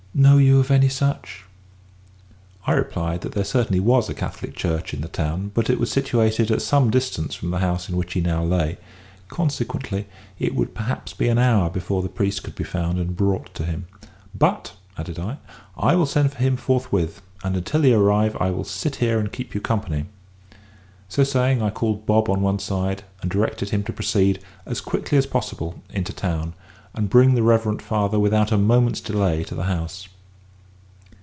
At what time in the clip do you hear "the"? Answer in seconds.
4.99-5.07, 7.49-7.59, 12.03-12.09, 27.35-27.43, 29.55-29.63